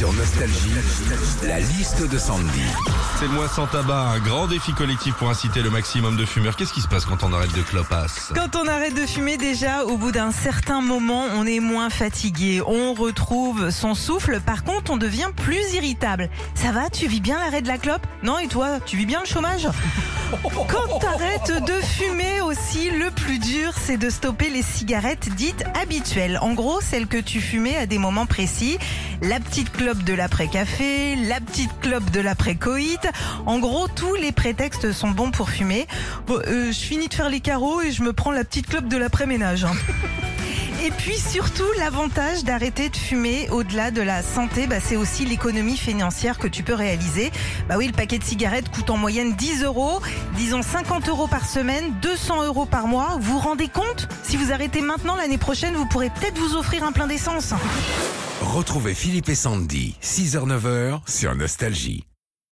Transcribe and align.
Sur 0.00 0.14
Nostalgie, 0.14 0.70
la 1.42 1.60
liste 1.60 2.08
de 2.08 2.16
Sandy. 2.16 2.62
C'est 3.18 3.26
le 3.26 3.32
mois 3.32 3.48
sans 3.50 3.66
tabac, 3.66 4.00
un 4.14 4.18
grand 4.18 4.46
défi 4.46 4.72
collectif 4.72 5.12
pour 5.16 5.28
inciter 5.28 5.60
le 5.60 5.68
maximum 5.68 6.16
de 6.16 6.24
fumeurs. 6.24 6.56
Qu'est-ce 6.56 6.72
qui 6.72 6.80
se 6.80 6.88
passe 6.88 7.04
quand 7.04 7.22
on 7.22 7.34
arrête 7.34 7.54
de 7.54 7.60
clopasse 7.60 8.32
Quand 8.34 8.56
on 8.56 8.66
arrête 8.66 8.94
de 8.94 9.04
fumer, 9.04 9.36
déjà, 9.36 9.84
au 9.84 9.98
bout 9.98 10.10
d'un 10.10 10.32
certain 10.32 10.80
moment, 10.80 11.26
on 11.34 11.46
est 11.46 11.60
moins 11.60 11.90
fatigué, 11.90 12.62
on 12.66 12.94
retrouve 12.94 13.68
son 13.68 13.94
souffle. 13.94 14.40
Par 14.40 14.64
contre, 14.64 14.90
on 14.90 14.96
devient 14.96 15.28
plus 15.36 15.74
irritable. 15.74 16.30
Ça 16.54 16.72
va 16.72 16.88
Tu 16.88 17.06
vis 17.06 17.20
bien 17.20 17.38
l'arrêt 17.38 17.60
de 17.60 17.68
la 17.68 17.76
clope? 17.76 18.06
Non, 18.22 18.38
et 18.38 18.48
toi 18.48 18.80
Tu 18.80 18.96
vis 18.96 19.04
bien 19.04 19.20
le 19.20 19.26
chômage? 19.26 19.68
Quand 20.30 20.98
t'arrêtes 21.00 21.64
de 21.66 21.72
fumer 21.72 22.40
aussi, 22.40 22.90
le 22.90 23.10
plus 23.10 23.38
dur, 23.38 23.72
c'est 23.76 23.96
de 23.96 24.08
stopper 24.08 24.48
les 24.48 24.62
cigarettes 24.62 25.28
dites 25.34 25.64
habituelles. 25.80 26.38
En 26.40 26.54
gros, 26.54 26.80
celles 26.80 27.08
que 27.08 27.18
tu 27.18 27.40
fumais 27.40 27.76
à 27.76 27.86
des 27.86 27.98
moments 27.98 28.26
précis. 28.26 28.78
La 29.22 29.40
petite 29.40 29.72
clope 29.72 29.89
de 29.98 30.14
l'après-café, 30.14 31.16
la 31.16 31.40
petite 31.40 31.70
clope 31.80 32.10
de 32.10 32.20
l'après-coït. 32.20 33.00
En 33.46 33.58
gros, 33.58 33.88
tous 33.88 34.14
les 34.14 34.32
prétextes 34.32 34.92
sont 34.92 35.10
bons 35.10 35.30
pour 35.30 35.50
fumer. 35.50 35.86
Bon, 36.26 36.40
euh, 36.46 36.72
je 36.72 36.78
finis 36.78 37.08
de 37.08 37.14
faire 37.14 37.28
les 37.28 37.40
carreaux 37.40 37.80
et 37.80 37.90
je 37.90 38.02
me 38.02 38.12
prends 38.12 38.30
la 38.30 38.44
petite 38.44 38.66
clope 38.68 38.88
de 38.88 38.96
l'après-ménage. 38.96 39.66
Et 40.82 40.90
puis 40.90 41.18
surtout, 41.18 41.70
l'avantage 41.78 42.42
d'arrêter 42.42 42.88
de 42.88 42.96
fumer 42.96 43.48
au-delà 43.50 43.90
de 43.90 44.00
la 44.00 44.22
santé, 44.22 44.66
bah, 44.66 44.80
c'est 44.80 44.96
aussi 44.96 45.26
l'économie 45.26 45.76
financière 45.76 46.38
que 46.38 46.46
tu 46.46 46.62
peux 46.62 46.72
réaliser. 46.72 47.30
Bah 47.68 47.74
oui, 47.76 47.86
le 47.86 47.92
paquet 47.92 48.18
de 48.18 48.24
cigarettes 48.24 48.70
coûte 48.70 48.88
en 48.88 48.96
moyenne 48.96 49.34
10 49.34 49.64
euros, 49.64 50.00
disons 50.36 50.62
50 50.62 51.08
euros 51.10 51.26
par 51.26 51.46
semaine, 51.46 51.92
200 52.00 52.44
euros 52.46 52.64
par 52.64 52.86
mois. 52.86 53.18
Vous 53.20 53.34
vous 53.34 53.38
rendez 53.38 53.68
compte? 53.68 54.08
Si 54.22 54.38
vous 54.38 54.52
arrêtez 54.52 54.80
maintenant, 54.80 55.16
l'année 55.16 55.38
prochaine, 55.38 55.74
vous 55.74 55.86
pourrez 55.86 56.08
peut-être 56.08 56.38
vous 56.38 56.56
offrir 56.56 56.82
un 56.82 56.92
plein 56.92 57.06
d'essence. 57.06 57.52
Retrouvez 58.40 58.94
Philippe 58.94 59.28
et 59.28 59.34
Sandy, 59.34 59.96
6h-9h 60.02 61.00
sur 61.06 61.34
Nostalgie. 61.34 62.04